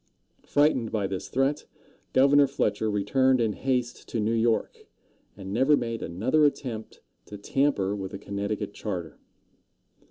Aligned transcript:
Frightened 0.47 0.91
by 0.91 1.05
this 1.05 1.29
threat, 1.29 1.65
Governor 2.11 2.47
Fletcher 2.47 2.89
returned 2.89 3.39
in 3.39 3.53
haste 3.53 4.09
to 4.09 4.19
New 4.19 4.33
York, 4.33 4.87
and 5.37 5.53
never 5.53 5.77
made 5.77 6.01
another 6.01 6.43
attempt 6.43 7.01
to 7.27 7.37
tamper 7.37 7.95
with 7.95 8.09
the 8.09 8.17
Connecticut 8.17 8.73
charter. 8.73 9.19